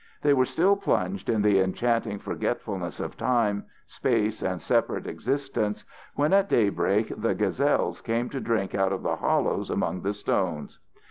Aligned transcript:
They 0.23 0.33
were 0.33 0.45
still 0.47 0.75
plunged 0.75 1.29
in 1.29 1.43
the 1.43 1.59
enchanting 1.59 2.17
forgetfulness 2.17 2.99
of 2.99 3.15
time, 3.17 3.65
space 3.85 4.41
and 4.41 4.59
separate 4.59 5.05
existence, 5.05 5.85
when 6.15 6.33
at 6.33 6.49
daybreak 6.49 7.13
the 7.15 7.35
gazelles 7.35 8.01
came 8.01 8.27
to 8.29 8.39
drink 8.41 8.73
out 8.73 8.93
of 8.93 9.03
the 9.03 9.17
hollows 9.17 9.69
among 9.69 10.01
the 10.01 10.13
stones. 10.13 10.79